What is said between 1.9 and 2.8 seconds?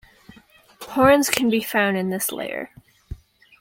in this layer.